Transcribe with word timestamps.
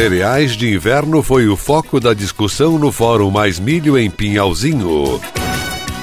Cereais 0.00 0.52
de 0.52 0.72
inverno 0.72 1.22
foi 1.22 1.46
o 1.46 1.54
foco 1.58 2.00
da 2.00 2.14
discussão 2.14 2.78
no 2.78 2.90
Fórum 2.90 3.30
Mais 3.30 3.60
Milho 3.60 3.98
em 3.98 4.10
Pinhalzinho. 4.10 5.20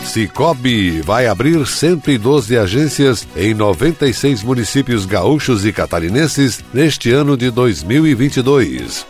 Cicobi 0.05 1.01
vai 1.01 1.25
abrir 1.25 1.65
112 1.65 2.55
agências 2.59 3.27
em 3.35 3.55
96 3.55 4.43
municípios 4.43 5.07
gaúchos 5.07 5.65
e 5.65 5.73
catarinenses 5.73 6.63
neste 6.71 7.11
ano 7.11 7.35
de 7.35 7.49
2022. 7.49 9.03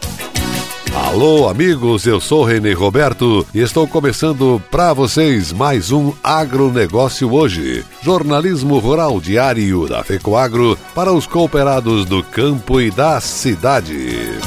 Alô, 0.96 1.50
amigos, 1.50 2.08
eu 2.08 2.22
sou 2.22 2.46
René 2.46 2.72
Roberto 2.72 3.46
e 3.54 3.60
estou 3.60 3.90
começando 3.90 4.62
para 4.72 4.94
vocês 4.94 5.52
mais 5.52 5.92
um 5.92 6.14
Agronegócio 6.24 7.34
Hoje, 7.34 7.84
jornalismo 8.02 8.80
rural 8.80 9.20
diário 9.20 9.86
da 9.86 10.02
FECOAGro 10.02 10.78
para 10.96 11.12
os 11.12 11.28
cooperados 11.28 12.06
do 12.06 12.24
campo 12.24 12.80
e 12.80 12.90
da 12.90 13.20
cidade. 13.20 14.40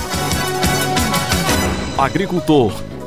Agricultor 2.00 2.89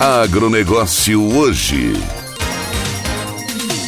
Agronegócio 0.00 1.20
hoje. 1.36 1.92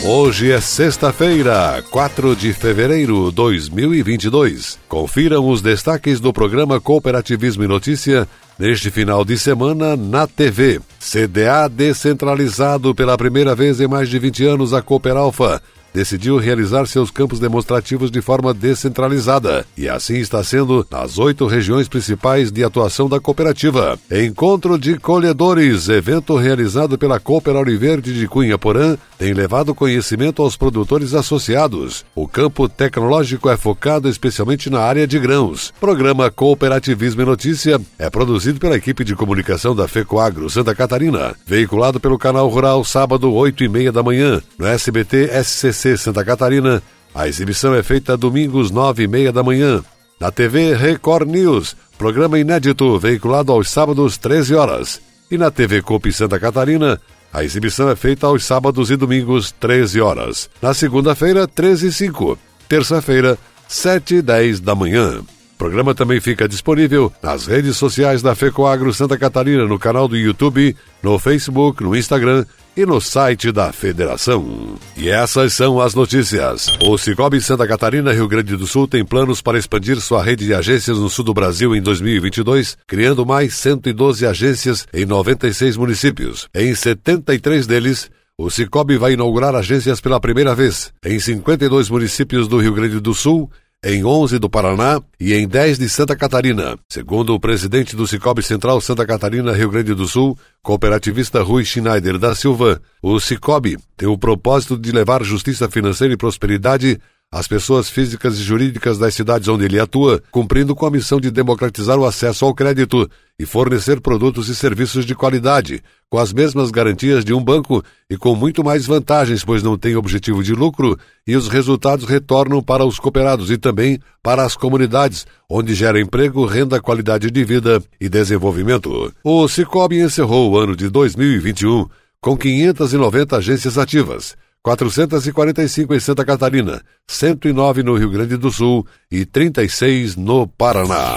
Hoje 0.05 0.51
é 0.51 0.61
sexta-feira, 0.61 1.85
4 1.89 2.35
de 2.35 2.53
fevereiro 2.53 3.29
de 3.29 3.37
2022. 3.37 4.77
Confiram 4.89 5.49
os 5.49 5.63
destaques 5.63 6.19
do 6.19 6.33
programa 6.33 6.81
Cooperativismo 6.81 7.63
e 7.63 7.69
Notícia 7.69 8.27
neste 8.59 8.91
final 8.91 9.25
de 9.25 9.39
semana 9.39 9.97
na 9.97 10.27
TV. 10.27 10.81
CDA 10.99 11.69
descentralizado 11.69 12.93
pela 12.93 13.17
primeira 13.17 13.55
vez 13.55 13.81
em 13.81 13.87
mais 13.87 14.09
de 14.09 14.19
20 14.19 14.45
anos 14.47 14.75
a 14.75 14.83
Cooperalfa 14.83 15.63
decidiu 15.93 16.39
realizar 16.39 16.87
seus 16.87 17.11
campos 17.11 17.41
demonstrativos 17.41 18.11
de 18.11 18.21
forma 18.21 18.55
descentralizada, 18.55 19.67
e 19.77 19.89
assim 19.89 20.17
está 20.17 20.43
sendo 20.43 20.87
nas 20.91 21.19
oito 21.19 21.47
regiões 21.47 21.89
principais 21.89 22.51
de 22.51 22.63
atuação 22.65 23.09
da 23.09 23.21
cooperativa. 23.21 23.99
Encontro 24.11 24.79
de 24.79 24.99
Colhedores, 24.99 25.89
evento 25.89 26.37
realizado 26.37 26.99
pela 26.99 27.21
Cooper 27.21 27.51
Verde 27.79 28.13
de 28.13 28.27
Cunha 28.27 28.59
Porã, 28.59 28.97
tem 29.21 29.35
levado 29.35 29.75
conhecimento 29.75 30.41
aos 30.41 30.57
produtores 30.57 31.13
associados. 31.13 32.07
O 32.15 32.27
campo 32.27 32.67
tecnológico 32.71 33.51
é 33.51 33.57
focado 33.59 34.09
especialmente 34.09 34.71
na 34.71 34.81
área 34.81 35.07
de 35.07 35.19
grãos. 35.19 35.75
Programa 35.79 36.31
Cooperativismo 36.31 37.21
e 37.21 37.27
Notícia 37.27 37.79
é 37.99 38.09
produzido 38.09 38.59
pela 38.59 38.77
equipe 38.77 39.05
de 39.05 39.15
comunicação 39.15 39.77
da 39.77 39.87
FECOAGRO 39.87 40.49
Santa 40.49 40.75
Catarina, 40.75 41.35
veiculado 41.47 42.01
pelo 42.01 42.17
canal 42.17 42.49
Rural 42.49 42.83
sábado 42.83 43.31
8 43.31 43.63
e 43.63 43.69
meia 43.69 43.93
da 43.93 44.03
manhã, 44.03 44.41
no 44.57 44.67
SBT 44.67 45.29
SCC 45.45 45.99
Santa 45.99 46.25
Catarina. 46.25 46.83
A 47.15 47.29
exibição 47.29 47.75
é 47.75 47.83
feita 47.83 48.17
domingos 48.17 48.71
nove 48.71 49.03
e 49.03 49.07
meia 49.07 49.31
da 49.31 49.43
manhã. 49.43 49.85
Na 50.19 50.31
TV 50.31 50.75
Record 50.75 51.29
News, 51.29 51.77
programa 51.99 52.39
inédito 52.39 52.99
veiculado 52.99 53.53
aos 53.53 53.69
sábados 53.69 54.17
13 54.17 54.55
horas. 54.55 54.99
E 55.31 55.37
na 55.37 55.51
TV 55.51 55.83
Copi 55.83 56.11
Santa 56.11 56.41
Catarina, 56.41 56.99
a 57.33 57.45
exibição 57.45 57.89
é 57.89 57.97
feita 57.97 58.27
aos 58.27 58.45
sábados 58.45 58.91
e 58.91 58.97
domingos 58.97 59.53
13 59.53 60.01
horas. 60.01 60.51
Na 60.61 60.75
segunda-feira, 60.75 61.47
13 61.47 61.89
e 61.89 61.93
5. 61.93 62.39
Terça-feira, 62.69 63.39
7 63.69 64.17
e 64.17 64.23
10 64.23 64.61
da 64.61 64.75
manhã. 64.75 65.21
O 65.21 65.59
programa 65.59 65.95
também 65.95 66.21
fica 66.21 66.49
disponível 66.49 67.13
nas 67.23 67.47
redes 67.47 67.77
sociais 67.77 68.23
da 68.23 68.35
FECOAGRO 68.35 68.93
Santa 68.93 69.17
Catarina, 69.19 69.67
no 69.67 69.79
canal 69.79 70.09
do 70.09 70.17
YouTube, 70.17 70.75
no 71.03 71.19
Facebook, 71.19 71.83
no 71.83 71.95
Instagram 71.95 72.45
e 72.77 72.87
no 72.87 73.01
site 73.01 73.53
da 73.53 73.73
federação. 73.73 74.77
E 74.97 75.09
essas 75.09 75.53
são 75.53 75.81
as 75.81 75.95
notícias. 75.95 76.69
O 76.83 76.97
Cicobi 76.97 77.41
Santa 77.41 77.67
Catarina, 77.67 78.13
Rio 78.13 78.29
Grande 78.29 78.57
do 78.57 78.67
Sul, 78.67 78.87
tem 78.87 79.05
planos 79.05 79.41
para 79.41 79.59
expandir 79.59 80.01
sua 80.01 80.23
rede 80.23 80.47
de 80.47 80.55
agências 80.55 80.99
no 80.99 81.09
sul 81.09 81.25
do 81.25 81.35
Brasil 81.35 81.75
em 81.75 81.83
2022, 81.83 82.77
criando 82.87 83.27
mais 83.27 83.55
112 83.55 84.27
agências 84.27 84.87
em 84.93 85.05
96 85.05 85.77
municípios. 85.77 86.49
Em 86.55 86.75
73 86.75 87.67
deles, 87.67 88.11
o 88.39 88.49
Cicobi 88.49 88.97
vai 88.97 89.13
inaugurar 89.13 89.55
agências 89.55 90.01
pela 90.01 90.19
primeira 90.19 90.55
vez 90.55 90.93
em 91.05 91.19
52 91.19 91.91
municípios 91.91 92.49
do 92.49 92.59
Rio 92.59 92.73
Grande 92.73 92.99
do 92.99 93.13
Sul 93.13 93.51
em 93.83 94.05
11 94.05 94.39
do 94.39 94.51
Paraná 94.51 95.01
e 95.19 95.33
em 95.33 95.49
10 95.49 95.79
de 95.79 95.89
Santa 95.89 96.15
Catarina. 96.15 96.79
Segundo 96.89 97.35
o 97.35 97.41
presidente 97.41 97.97
do 97.97 98.07
Cicobi 98.07 98.43
Central 98.43 98.81
Santa 98.81 99.07
Catarina, 99.07 99.53
Rio 99.53 99.71
Grande 99.71 99.95
do 99.95 100.07
Sul, 100.07 100.37
cooperativista 100.63 101.43
Rui 101.43 101.65
Schneider 101.65 102.19
da 102.19 102.35
Silva, 102.35 102.81
o 103.03 103.19
Cicobi 103.19 103.79
tem 103.97 104.07
o 104.09 104.19
propósito 104.19 104.79
de 104.79 104.93
levar 104.93 105.25
justiça 105.25 105.69
financeira 105.71 106.13
e 106.13 106.19
prosperidade 106.19 107.01
às 107.33 107.47
pessoas 107.47 107.89
físicas 107.89 108.39
e 108.39 108.43
jurídicas 108.43 108.99
das 108.99 109.15
cidades 109.15 109.47
onde 109.47 109.65
ele 109.65 109.79
atua, 109.79 110.21
cumprindo 110.33 110.75
com 110.75 110.85
a 110.85 110.91
missão 110.91 111.21
de 111.21 111.31
democratizar 111.31 111.97
o 111.97 112.05
acesso 112.05 112.45
ao 112.45 112.53
crédito 112.53 113.09
e 113.39 113.47
fornecer 113.47 114.01
produtos 114.01 114.49
e 114.49 114.55
serviços 114.55 115.07
de 115.07 115.15
qualidade, 115.15 115.81
com 116.09 116.19
as 116.19 116.33
mesmas 116.33 116.73
garantias 116.73 117.25
de 117.25 117.33
um 117.33 117.43
banco 117.43 117.85
e 118.11 118.17
com 118.17 118.35
muito 118.35 118.65
mais 118.65 118.85
vantagens, 118.85 119.45
pois 119.45 119.63
não 119.63 119.79
tem 119.79 119.95
objetivo 119.95 120.43
de 120.43 120.55
lucro 120.55 120.99
e 121.25 121.37
os 121.37 121.47
resultados 121.47 122.05
retornam 122.05 122.61
para 122.61 122.85
os 122.85 122.99
cooperados 122.99 123.49
e 123.49 123.57
também 123.57 124.01
para 124.21 124.45
as 124.45 124.57
comunidades, 124.57 125.25
onde 125.49 125.73
gera 125.73 126.01
emprego, 126.01 126.45
renda, 126.45 126.81
qualidade 126.81 127.31
de 127.31 127.45
vida 127.45 127.81
e 128.01 128.09
desenvolvimento. 128.09 129.13
O 129.23 129.47
Cicobi 129.47 130.01
encerrou 130.01 130.51
o 130.51 130.59
ano 130.59 130.75
de 130.75 130.89
2021 130.89 131.87
com 132.21 132.37
590 132.37 133.37
agências 133.37 133.79
ativas. 133.79 134.37
445 134.63 135.95
em 135.95 136.01
Santa 136.01 136.25
Catarina, 136.25 136.83
109 137.09 137.83
no 137.83 137.97
Rio 137.97 138.11
Grande 138.11 138.37
do 138.37 138.51
Sul 138.51 138.87
e 139.11 139.25
36 139.25 140.17
no 140.17 140.47
Paraná. 140.47 141.17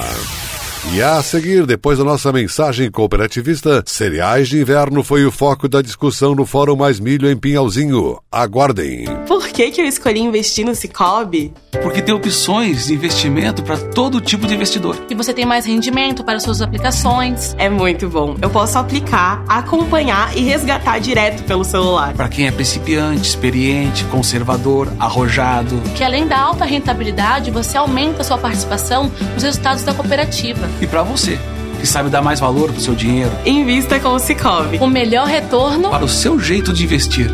E 0.91 1.01
a 1.01 1.23
seguir, 1.23 1.65
depois 1.65 1.97
da 1.97 2.03
nossa 2.03 2.31
mensagem 2.31 2.91
cooperativista, 2.91 3.83
cereais 3.87 4.49
de 4.49 4.59
inverno 4.59 5.01
foi 5.01 5.25
o 5.25 5.31
foco 5.31 5.67
da 5.67 5.81
discussão 5.81 6.35
no 6.35 6.45
Fórum 6.45 6.75
Mais 6.75 6.99
Milho 6.99 7.31
em 7.31 7.37
Pinhalzinho. 7.37 8.19
Aguardem. 8.31 9.05
Por 9.25 9.47
que, 9.47 9.71
que 9.71 9.81
eu 9.81 9.85
escolhi 9.85 10.19
investir 10.19 10.65
no 10.65 10.75
Cicobi? 10.75 11.53
Porque 11.81 12.01
tem 12.01 12.13
opções 12.13 12.87
de 12.87 12.93
investimento 12.93 13.63
para 13.63 13.77
todo 13.77 14.21
tipo 14.21 14.45
de 14.45 14.53
investidor. 14.53 14.95
E 15.09 15.15
você 15.15 15.33
tem 15.33 15.45
mais 15.45 15.65
rendimento 15.65 16.23
para 16.23 16.39
suas 16.39 16.61
aplicações. 16.61 17.55
É 17.57 17.69
muito 17.69 18.07
bom. 18.07 18.35
Eu 18.41 18.49
posso 18.49 18.77
aplicar, 18.77 19.43
acompanhar 19.47 20.37
e 20.37 20.41
resgatar 20.41 20.99
direto 20.99 21.43
pelo 21.43 21.63
celular. 21.63 22.13
Para 22.13 22.29
quem 22.29 22.45
é 22.45 22.51
principiante, 22.51 23.29
experiente, 23.29 24.03
conservador, 24.05 24.87
arrojado. 24.99 25.81
Que 25.95 26.03
além 26.03 26.27
da 26.27 26.39
alta 26.39 26.65
rentabilidade, 26.65 27.49
você 27.49 27.77
aumenta 27.77 28.23
sua 28.23 28.37
participação 28.37 29.11
nos 29.33 29.41
resultados 29.41 29.83
da 29.83 29.93
cooperativa. 29.93 30.69
E 30.81 30.87
para 30.87 31.03
você, 31.03 31.39
que 31.79 31.87
sabe 31.87 32.09
dar 32.09 32.21
mais 32.21 32.39
valor 32.39 32.69
para 32.69 32.79
o 32.79 32.81
seu 32.81 32.95
dinheiro, 32.95 33.31
invista 33.45 33.99
com 33.99 34.09
o 34.09 34.19
Cicobi. 34.19 34.77
O 34.77 34.87
melhor 34.87 35.27
retorno 35.27 35.89
para 35.89 36.05
o 36.05 36.09
seu 36.09 36.39
jeito 36.39 36.73
de 36.73 36.83
investir. 36.83 37.31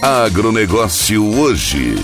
Agronegócio 0.00 1.38
hoje. 1.38 1.96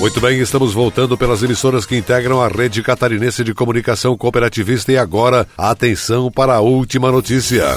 Muito 0.00 0.18
bem, 0.18 0.40
estamos 0.40 0.72
voltando 0.72 1.14
pelas 1.18 1.42
emissoras 1.42 1.84
que 1.84 1.94
integram 1.94 2.40
a 2.40 2.48
rede 2.48 2.82
catarinense 2.82 3.44
de 3.44 3.52
comunicação 3.52 4.16
cooperativista 4.16 4.90
e 4.90 4.96
agora 4.96 5.46
atenção 5.58 6.30
para 6.30 6.54
a 6.54 6.60
última 6.60 7.12
notícia. 7.12 7.76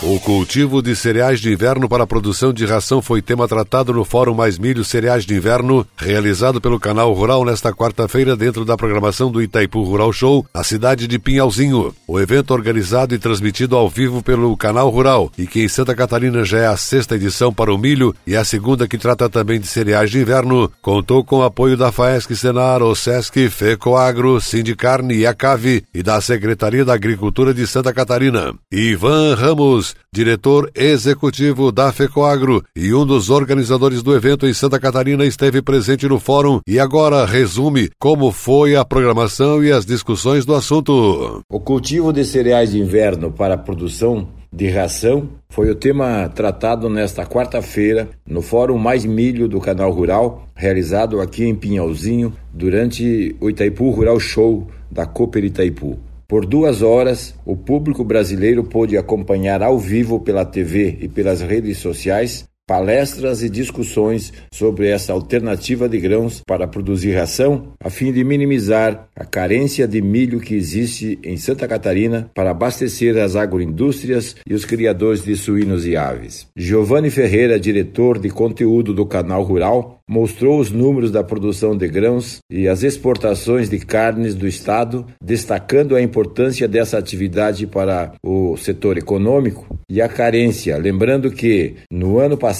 O 0.00 0.20
cultivo 0.20 0.80
de 0.80 0.94
cereais 0.94 1.40
de 1.40 1.52
inverno 1.52 1.88
para 1.88 2.04
a 2.04 2.06
produção 2.06 2.52
de 2.52 2.64
ração 2.64 3.02
foi 3.02 3.20
tema 3.20 3.48
tratado 3.48 3.92
no 3.92 4.04
Fórum 4.04 4.32
Mais 4.32 4.56
Milho 4.56 4.84
Cereais 4.84 5.24
de 5.24 5.34
Inverno, 5.34 5.84
realizado 5.96 6.60
pelo 6.60 6.78
Canal 6.78 7.12
Rural 7.12 7.44
nesta 7.44 7.72
quarta-feira 7.72 8.36
dentro 8.36 8.64
da 8.64 8.76
programação 8.76 9.28
do 9.28 9.42
Itaipu 9.42 9.82
Rural 9.82 10.12
Show, 10.12 10.46
na 10.54 10.62
cidade 10.62 11.08
de 11.08 11.18
Pinhalzinho. 11.18 11.92
O 12.06 12.20
evento 12.20 12.54
organizado 12.54 13.12
e 13.12 13.18
transmitido 13.18 13.74
ao 13.74 13.90
vivo 13.90 14.22
pelo 14.22 14.56
Canal 14.56 14.88
Rural 14.88 15.32
e 15.36 15.48
que 15.48 15.64
em 15.64 15.68
Santa 15.68 15.96
Catarina 15.96 16.44
já 16.44 16.58
é 16.58 16.66
a 16.68 16.76
sexta 16.76 17.16
edição 17.16 17.52
para 17.52 17.74
o 17.74 17.76
milho 17.76 18.14
e 18.24 18.36
a 18.36 18.44
segunda 18.44 18.86
que 18.86 18.98
trata 18.98 19.28
também 19.28 19.58
de 19.58 19.66
cereais 19.66 20.12
de 20.12 20.20
inverno, 20.20 20.70
contou 20.80 21.24
com 21.24 21.38
o 21.38 21.44
apoio 21.44 21.76
da 21.76 21.90
FAESC 21.90 22.36
Senar, 22.36 22.84
OSESC, 22.84 23.50
FECOAGRO, 23.50 24.40
Sindicarne 24.40 25.16
e 25.16 25.26
ACAVE 25.26 25.82
e 25.92 26.04
da 26.04 26.20
Secretaria 26.20 26.84
da 26.84 26.94
Agricultura 26.94 27.52
de 27.52 27.66
Santa 27.66 27.92
Catarina. 27.92 28.54
Ivan 28.70 29.34
Ramos 29.34 29.87
diretor 30.12 30.70
executivo 30.74 31.70
da 31.70 31.92
FECOAGRO 31.92 32.62
e 32.74 32.92
um 32.94 33.04
dos 33.04 33.30
organizadores 33.30 34.02
do 34.02 34.14
evento 34.14 34.46
em 34.46 34.52
Santa 34.52 34.78
Catarina, 34.80 35.24
esteve 35.24 35.62
presente 35.62 36.08
no 36.08 36.18
fórum 36.18 36.60
e 36.66 36.78
agora 36.78 37.24
resume 37.24 37.90
como 37.98 38.32
foi 38.32 38.76
a 38.76 38.84
programação 38.84 39.62
e 39.62 39.70
as 39.70 39.84
discussões 39.84 40.44
do 40.44 40.54
assunto. 40.54 41.42
O 41.48 41.60
cultivo 41.60 42.12
de 42.12 42.24
cereais 42.24 42.72
de 42.72 42.78
inverno 42.78 43.30
para 43.30 43.54
a 43.54 43.58
produção 43.58 44.28
de 44.52 44.68
ração 44.68 45.28
foi 45.50 45.70
o 45.70 45.74
tema 45.74 46.28
tratado 46.28 46.88
nesta 46.88 47.26
quarta-feira 47.26 48.08
no 48.26 48.40
Fórum 48.40 48.78
Mais 48.78 49.04
Milho 49.04 49.48
do 49.48 49.60
Canal 49.60 49.92
Rural, 49.92 50.46
realizado 50.54 51.20
aqui 51.20 51.44
em 51.44 51.54
Pinhalzinho 51.54 52.32
durante 52.52 53.36
o 53.40 53.50
Itaipu 53.50 53.90
Rural 53.90 54.18
Show 54.18 54.68
da 54.90 55.06
Cooper 55.06 55.44
Itaipu. 55.44 55.98
Por 56.28 56.44
duas 56.44 56.82
horas, 56.82 57.34
o 57.46 57.56
público 57.56 58.04
brasileiro 58.04 58.62
pôde 58.62 58.98
acompanhar 58.98 59.62
ao 59.62 59.78
vivo 59.78 60.20
pela 60.20 60.44
TV 60.44 60.98
e 61.00 61.08
pelas 61.08 61.40
redes 61.40 61.78
sociais 61.78 62.46
palestras 62.68 63.42
e 63.42 63.48
discussões 63.48 64.30
sobre 64.52 64.88
essa 64.88 65.14
alternativa 65.14 65.88
de 65.88 65.98
grãos 65.98 66.42
para 66.46 66.68
produzir 66.68 67.14
ração, 67.14 67.72
a 67.82 67.88
fim 67.88 68.12
de 68.12 68.22
minimizar 68.22 69.08
a 69.16 69.24
carência 69.24 69.88
de 69.88 70.02
milho 70.02 70.38
que 70.38 70.54
existe 70.54 71.18
em 71.24 71.38
Santa 71.38 71.66
Catarina 71.66 72.30
para 72.34 72.50
abastecer 72.50 73.16
as 73.16 73.36
agroindústrias 73.36 74.36
e 74.46 74.52
os 74.52 74.66
criadores 74.66 75.24
de 75.24 75.34
suínos 75.34 75.86
e 75.86 75.96
aves. 75.96 76.46
Giovanni 76.54 77.08
Ferreira, 77.08 77.58
diretor 77.58 78.18
de 78.18 78.28
conteúdo 78.28 78.92
do 78.92 79.06
Canal 79.06 79.42
Rural, 79.42 79.98
mostrou 80.08 80.58
os 80.58 80.70
números 80.70 81.10
da 81.10 81.22
produção 81.22 81.76
de 81.76 81.86
grãos 81.86 82.38
e 82.50 82.66
as 82.66 82.82
exportações 82.82 83.68
de 83.68 83.78
carnes 83.78 84.34
do 84.34 84.46
estado, 84.46 85.06
destacando 85.22 85.94
a 85.94 86.02
importância 86.02 86.66
dessa 86.66 86.96
atividade 86.96 87.66
para 87.66 88.12
o 88.22 88.56
setor 88.56 88.96
econômico 88.96 89.66
e 89.88 90.00
a 90.00 90.08
carência, 90.08 90.76
lembrando 90.78 91.30
que 91.30 91.74
no 91.90 92.18
ano 92.18 92.36
passado, 92.36 92.57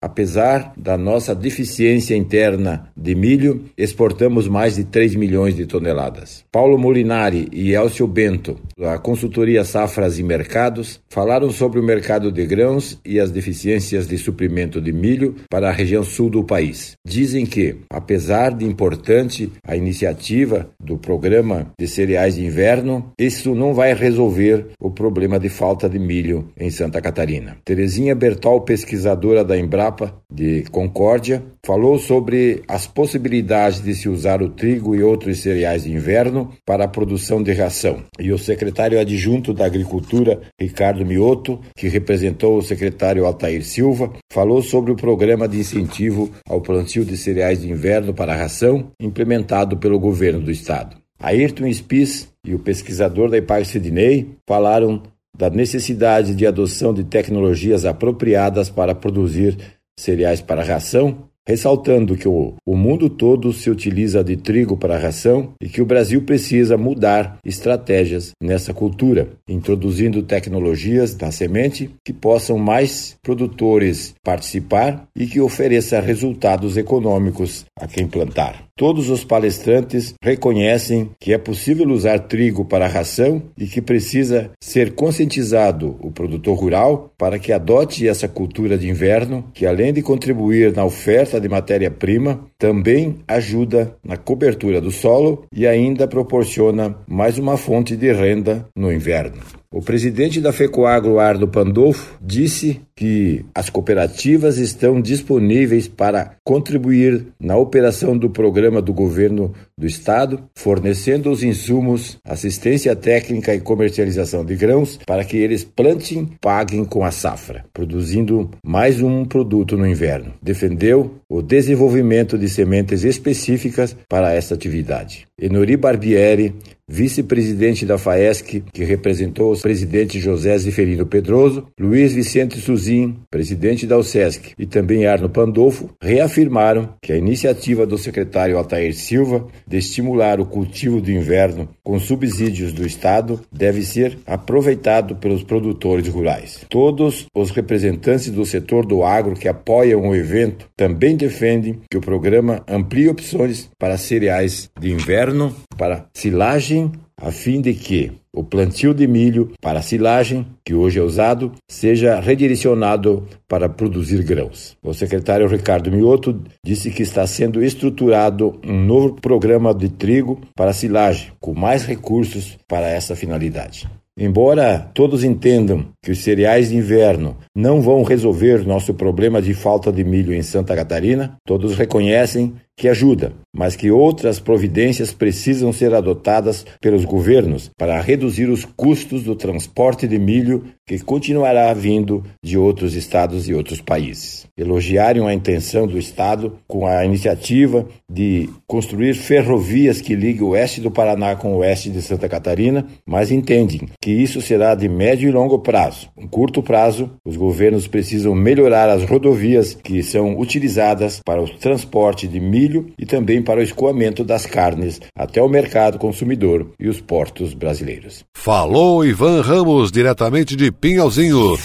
apesar 0.00 0.72
da 0.76 0.96
nossa 0.96 1.34
deficiência 1.34 2.16
interna 2.16 2.88
de 2.96 3.14
milho, 3.14 3.64
exportamos 3.76 4.48
mais 4.48 4.76
de 4.76 4.84
3 4.84 5.14
milhões 5.14 5.54
de 5.54 5.66
toneladas. 5.66 6.44
Paulo 6.50 6.78
Molinari 6.78 7.48
e 7.52 7.72
Elcio 7.72 8.06
Bento, 8.06 8.58
da 8.78 8.98
consultoria 8.98 9.64
Safras 9.64 10.18
e 10.18 10.22
Mercados, 10.22 11.00
falaram 11.08 11.50
sobre 11.50 11.78
o 11.78 11.82
mercado 11.82 12.30
de 12.32 12.46
grãos 12.46 12.98
e 13.04 13.20
as 13.20 13.30
deficiências 13.30 14.06
de 14.06 14.18
suprimento 14.18 14.80
de 14.80 14.92
milho 14.92 15.36
para 15.50 15.68
a 15.68 15.72
região 15.72 16.02
sul 16.02 16.30
do 16.30 16.44
país. 16.44 16.92
Dizem 17.06 17.46
que, 17.46 17.76
apesar 17.90 18.54
de 18.54 18.64
importante 18.64 19.50
a 19.66 19.76
iniciativa 19.76 20.68
do 20.80 20.96
programa 20.98 21.72
de 21.78 21.86
cereais 21.86 22.36
de 22.36 22.44
inverno, 22.44 23.12
isso 23.18 23.54
não 23.54 23.74
vai 23.74 23.94
resolver 23.94 24.66
o 24.80 24.90
problema 24.90 25.38
de 25.38 25.48
falta 25.48 25.88
de 25.88 25.98
milho 25.98 26.48
em 26.58 26.70
Santa 26.70 27.00
Catarina. 27.00 27.56
Terezinha 27.64 28.14
Bertol, 28.14 28.60
pesquisadora 28.62 29.35
da 29.44 29.58
Embrapa 29.58 30.14
de 30.30 30.64
Concórdia, 30.70 31.42
falou 31.64 31.98
sobre 31.98 32.62
as 32.68 32.86
possibilidades 32.86 33.80
de 33.80 33.94
se 33.94 34.08
usar 34.08 34.42
o 34.42 34.50
trigo 34.50 34.94
e 34.94 35.02
outros 35.02 35.40
cereais 35.40 35.84
de 35.84 35.92
inverno 35.92 36.52
para 36.64 36.84
a 36.84 36.88
produção 36.88 37.42
de 37.42 37.52
ração. 37.52 38.02
E 38.18 38.32
o 38.32 38.38
secretário 38.38 39.00
adjunto 39.00 39.52
da 39.52 39.66
Agricultura, 39.66 40.40
Ricardo 40.60 41.04
Mioto, 41.04 41.60
que 41.76 41.88
representou 41.88 42.58
o 42.58 42.62
secretário 42.62 43.26
Altair 43.26 43.64
Silva, 43.64 44.12
falou 44.30 44.62
sobre 44.62 44.92
o 44.92 44.96
programa 44.96 45.48
de 45.48 45.58
incentivo 45.58 46.30
ao 46.48 46.60
plantio 46.60 47.04
de 47.04 47.16
cereais 47.16 47.60
de 47.60 47.70
inverno 47.70 48.14
para 48.14 48.32
a 48.32 48.36
ração 48.36 48.92
implementado 49.00 49.76
pelo 49.76 49.98
governo 49.98 50.40
do 50.40 50.50
estado. 50.50 50.96
Ayrton 51.18 51.72
Spies 51.72 52.28
e 52.44 52.54
o 52.54 52.58
pesquisador 52.58 53.30
da 53.30 53.38
IPAG 53.38 53.64
Sidney 53.64 54.36
falaram 54.46 55.02
da 55.36 55.50
necessidade 55.50 56.34
de 56.34 56.46
adoção 56.46 56.94
de 56.94 57.04
tecnologias 57.04 57.84
apropriadas 57.84 58.70
para 58.70 58.94
produzir 58.94 59.56
cereais 59.98 60.40
para 60.40 60.64
ração 60.64 61.28
ressaltando 61.46 62.16
que 62.16 62.28
o, 62.28 62.54
o 62.64 62.76
mundo 62.76 63.08
todo 63.08 63.52
se 63.52 63.70
utiliza 63.70 64.22
de 64.24 64.36
trigo 64.36 64.76
para 64.76 64.98
ração 64.98 65.52
e 65.60 65.68
que 65.68 65.80
o 65.80 65.86
Brasil 65.86 66.22
precisa 66.22 66.76
mudar 66.76 67.38
estratégias 67.44 68.32
nessa 68.42 68.74
cultura, 68.74 69.28
introduzindo 69.48 70.22
tecnologias 70.22 71.14
da 71.14 71.30
semente 71.30 71.90
que 72.04 72.12
possam 72.12 72.58
mais 72.58 73.16
produtores 73.22 74.14
participar 74.24 75.06
e 75.14 75.26
que 75.26 75.40
ofereça 75.40 76.00
resultados 76.00 76.76
econômicos 76.76 77.64
a 77.78 77.86
quem 77.86 78.06
plantar. 78.06 78.66
Todos 78.78 79.08
os 79.08 79.24
palestrantes 79.24 80.12
reconhecem 80.22 81.08
que 81.18 81.32
é 81.32 81.38
possível 81.38 81.88
usar 81.88 82.18
trigo 82.18 82.62
para 82.62 82.86
ração 82.86 83.42
e 83.56 83.66
que 83.66 83.80
precisa 83.80 84.50
ser 84.60 84.94
conscientizado 84.94 85.96
o 85.98 86.10
produtor 86.10 86.58
rural 86.58 87.10
para 87.16 87.38
que 87.38 87.54
adote 87.54 88.06
essa 88.06 88.28
cultura 88.28 88.76
de 88.76 88.86
inverno, 88.86 89.46
que 89.54 89.64
além 89.64 89.94
de 89.94 90.02
contribuir 90.02 90.74
na 90.74 90.84
oferta 90.84 91.35
de 91.40 91.48
matéria-prima, 91.48 92.50
também 92.58 93.16
ajuda 93.28 93.94
na 94.04 94.16
cobertura 94.16 94.80
do 94.80 94.90
solo 94.90 95.44
e 95.52 95.66
ainda 95.66 96.08
proporciona 96.08 96.96
mais 97.06 97.38
uma 97.38 97.56
fonte 97.56 97.96
de 97.96 98.12
renda 98.12 98.66
no 98.74 98.92
inverno. 98.92 99.42
O 99.76 99.82
presidente 99.82 100.40
da 100.40 100.52
FECOAGRO, 100.52 101.18
Ardo 101.18 101.46
Pandolfo, 101.46 102.16
disse 102.22 102.80
que 102.94 103.44
as 103.54 103.68
cooperativas 103.68 104.56
estão 104.56 105.02
disponíveis 105.02 105.86
para 105.86 106.36
contribuir 106.42 107.26
na 107.38 107.58
operação 107.58 108.16
do 108.16 108.30
programa 108.30 108.80
do 108.80 108.94
governo 108.94 109.52
do 109.76 109.86
estado, 109.86 110.44
fornecendo 110.54 111.30
os 111.30 111.42
insumos, 111.42 112.16
assistência 112.24 112.96
técnica 112.96 113.54
e 113.54 113.60
comercialização 113.60 114.42
de 114.44 114.56
grãos 114.56 114.98
para 115.04 115.24
que 115.24 115.36
eles 115.36 115.62
plantem, 115.62 116.26
paguem 116.40 116.84
com 116.84 117.04
a 117.04 117.10
safra, 117.10 117.66
produzindo 117.74 118.50
mais 118.64 119.02
um 119.02 119.26
produto 119.26 119.76
no 119.76 119.86
inverno. 119.86 120.32
Defendeu 120.40 121.16
o 121.28 121.42
desenvolvimento 121.42 122.38
de 122.38 122.45
sementes 122.52 123.04
específicas 123.04 123.96
para 124.08 124.32
essa 124.32 124.54
atividade. 124.54 125.26
Enori 125.40 125.76
Barbieri, 125.76 126.54
vice-presidente 126.88 127.84
da 127.84 127.98
FAESC, 127.98 128.62
que 128.72 128.84
representou 128.84 129.52
o 129.52 129.60
presidente 129.60 130.20
José 130.20 130.56
Zeferino 130.56 131.04
Pedroso, 131.04 131.66
Luiz 131.78 132.12
Vicente 132.12 132.60
Suzin, 132.60 133.16
presidente 133.30 133.86
da 133.86 133.98
USESC, 133.98 134.52
e 134.58 134.66
também 134.66 135.06
Arno 135.06 135.28
Pandolfo, 135.28 135.90
reafirmaram 136.00 136.90
que 137.02 137.12
a 137.12 137.16
iniciativa 137.16 137.84
do 137.84 137.98
secretário 137.98 138.56
Altair 138.56 138.94
Silva 138.94 139.46
de 139.66 139.78
estimular 139.78 140.40
o 140.40 140.46
cultivo 140.46 141.00
do 141.00 141.10
inverno 141.10 141.68
com 141.82 141.98
subsídios 141.98 142.72
do 142.72 142.86
Estado 142.86 143.40
deve 143.52 143.82
ser 143.82 144.18
aproveitado 144.26 145.16
pelos 145.16 145.42
produtores 145.42 146.06
rurais. 146.08 146.64
Todos 146.68 147.26
os 147.34 147.50
representantes 147.50 148.30
do 148.30 148.46
setor 148.46 148.86
do 148.86 149.02
agro 149.02 149.34
que 149.34 149.48
apoiam 149.48 150.08
o 150.08 150.14
evento 150.14 150.68
também 150.76 151.16
defendem 151.16 151.80
que 151.90 151.96
o 151.96 152.00
programa 152.00 152.62
amplie 152.68 153.08
opções 153.08 153.68
para 153.78 153.96
cereais 153.96 154.70
de 154.80 154.92
inverno, 154.92 155.54
para 155.76 156.06
silagem, 156.14 156.92
a 157.18 157.30
fim 157.30 157.60
de 157.60 157.72
que 157.72 158.12
o 158.32 158.44
plantio 158.44 158.92
de 158.92 159.06
milho 159.06 159.52
para 159.60 159.80
silagem, 159.80 160.46
que 160.62 160.74
hoje 160.74 160.98
é 160.98 161.02
usado, 161.02 161.52
seja 161.66 162.20
redirecionado 162.20 163.26
para 163.48 163.68
produzir 163.68 164.22
grãos. 164.22 164.76
O 164.82 164.92
secretário 164.92 165.48
Ricardo 165.48 165.90
Mioto 165.90 166.42
disse 166.62 166.90
que 166.90 167.02
está 167.02 167.26
sendo 167.26 167.64
estruturado 167.64 168.60
um 168.62 168.84
novo 168.84 169.14
programa 169.14 169.74
de 169.74 169.88
trigo 169.88 170.40
para 170.54 170.74
silagem, 170.74 171.32
com 171.40 171.54
mais 171.54 171.86
recursos 171.86 172.58
para 172.68 172.88
essa 172.88 173.16
finalidade. 173.16 173.88
Embora 174.18 174.90
todos 174.94 175.22
entendam 175.24 175.88
que 176.02 176.10
os 176.10 176.20
cereais 176.20 176.70
de 176.70 176.76
inverno 176.76 177.36
não 177.54 177.82
vão 177.82 178.02
resolver 178.02 178.66
nosso 178.66 178.94
problema 178.94 179.42
de 179.42 179.52
falta 179.52 179.92
de 179.92 180.02
milho 180.02 180.32
em 180.32 180.40
Santa 180.42 180.74
Catarina, 180.74 181.36
todos 181.44 181.74
reconhecem 181.74 182.54
que 182.76 182.88
ajuda, 182.88 183.32
mas 183.56 183.74
que 183.74 183.90
outras 183.90 184.38
providências 184.38 185.12
precisam 185.12 185.72
ser 185.72 185.94
adotadas 185.94 186.66
pelos 186.78 187.06
governos 187.06 187.70
para 187.76 188.00
reduzir 188.00 188.50
os 188.50 188.66
custos 188.66 189.22
do 189.22 189.34
transporte 189.34 190.06
de 190.06 190.18
milho 190.18 190.64
que 190.86 190.98
continuará 190.98 191.72
vindo 191.72 192.22
de 192.44 192.58
outros 192.58 192.94
estados 192.94 193.48
e 193.48 193.54
outros 193.54 193.80
países. 193.80 194.46
Elogiaram 194.56 195.26
a 195.26 195.34
intenção 195.34 195.86
do 195.86 195.98
Estado 195.98 196.58
com 196.68 196.86
a 196.86 197.04
iniciativa 197.04 197.86
de 198.08 198.48
construir 198.66 199.14
ferrovias 199.14 200.00
que 200.00 200.14
liguem 200.14 200.42
o 200.42 200.50
oeste 200.50 200.80
do 200.80 200.90
Paraná 200.90 201.34
com 201.34 201.54
o 201.54 201.58
oeste 201.58 201.90
de 201.90 202.02
Santa 202.02 202.28
Catarina, 202.28 202.86
mas 203.06 203.30
entendem 203.30 203.88
que 204.00 204.10
isso 204.10 204.40
será 204.42 204.74
de 204.74 204.88
médio 204.88 205.28
e 205.28 205.32
longo 205.32 205.58
prazo. 205.58 206.08
Em 206.16 206.26
curto 206.26 206.62
prazo, 206.62 207.10
os 207.24 207.36
governos 207.36 207.86
precisam 207.86 208.34
melhorar 208.34 208.88
as 208.90 209.02
rodovias 209.02 209.74
que 209.74 210.02
são 210.02 210.38
utilizadas 210.38 211.20
para 211.24 211.42
o 211.42 211.48
transporte 211.48 212.28
de 212.28 212.38
milho 212.38 212.65
milho 212.66 212.92
e 212.98 213.06
também 213.06 213.42
para 213.42 213.60
o 213.60 213.62
escoamento 213.62 214.24
das 214.24 214.44
carnes 214.44 215.00
até 215.16 215.40
o 215.40 215.48
mercado 215.48 215.98
consumidor 215.98 216.72
e 216.78 216.88
os 216.88 217.00
portos 217.00 217.54
brasileiros. 217.54 218.24
Falou 218.34 219.04
Ivan 219.04 219.40
Ramos, 219.40 219.92
diretamente 219.92 220.56
de 220.56 220.70
Pinhalzinho. 220.72 221.56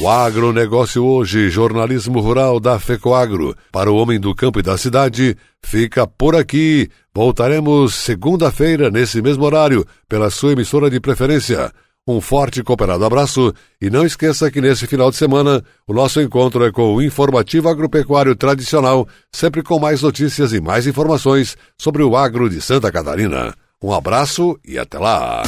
O 0.00 0.08
agronegócio 0.08 1.04
hoje, 1.04 1.50
jornalismo 1.50 2.20
rural 2.20 2.60
da 2.60 2.78
FECOAGro, 2.78 3.54
para 3.72 3.90
o 3.90 3.96
homem 3.96 4.20
do 4.20 4.34
campo 4.34 4.60
e 4.60 4.62
da 4.62 4.78
cidade, 4.78 5.36
fica 5.64 6.06
por 6.06 6.36
aqui. 6.36 6.88
Voltaremos 7.12 7.94
segunda-feira, 7.94 8.90
nesse 8.90 9.20
mesmo 9.20 9.44
horário, 9.44 9.84
pela 10.08 10.30
sua 10.30 10.52
emissora 10.52 10.88
de 10.88 11.00
preferência. 11.00 11.72
Um 12.08 12.22
forte 12.22 12.60
e 12.60 12.62
cooperado 12.62 13.04
abraço 13.04 13.52
e 13.78 13.90
não 13.90 14.06
esqueça 14.06 14.50
que 14.50 14.62
nesse 14.62 14.86
final 14.86 15.10
de 15.10 15.18
semana 15.18 15.62
o 15.86 15.92
nosso 15.92 16.22
encontro 16.22 16.64
é 16.64 16.72
com 16.72 16.94
o 16.94 17.02
informativo 17.02 17.68
agropecuário 17.68 18.34
tradicional, 18.34 19.06
sempre 19.30 19.62
com 19.62 19.78
mais 19.78 20.00
notícias 20.00 20.54
e 20.54 20.60
mais 20.60 20.86
informações 20.86 21.54
sobre 21.76 22.02
o 22.02 22.16
agro 22.16 22.48
de 22.48 22.62
Santa 22.62 22.90
Catarina. 22.90 23.54
Um 23.82 23.92
abraço 23.92 24.58
e 24.64 24.78
até 24.78 24.98
lá! 24.98 25.42